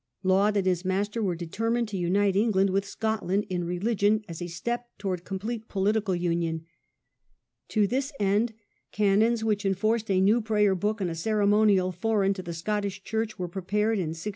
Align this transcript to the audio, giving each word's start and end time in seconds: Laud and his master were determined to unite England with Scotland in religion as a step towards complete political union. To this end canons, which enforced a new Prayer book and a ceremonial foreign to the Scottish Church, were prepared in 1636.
Laud 0.23 0.57
and 0.57 0.65
his 0.65 0.83
master 0.83 1.21
were 1.21 1.35
determined 1.35 1.87
to 1.87 1.95
unite 1.95 2.35
England 2.35 2.71
with 2.71 2.87
Scotland 2.87 3.45
in 3.51 3.63
religion 3.65 4.25
as 4.27 4.41
a 4.41 4.47
step 4.47 4.89
towards 4.97 5.21
complete 5.21 5.67
political 5.67 6.15
union. 6.15 6.65
To 7.67 7.85
this 7.85 8.11
end 8.19 8.55
canons, 8.91 9.43
which 9.43 9.63
enforced 9.63 10.09
a 10.09 10.19
new 10.19 10.41
Prayer 10.41 10.73
book 10.73 11.01
and 11.01 11.11
a 11.11 11.13
ceremonial 11.13 11.91
foreign 11.91 12.33
to 12.33 12.41
the 12.41 12.51
Scottish 12.51 13.03
Church, 13.03 13.37
were 13.37 13.47
prepared 13.47 13.99
in 13.99 14.09
1636. 14.15 14.29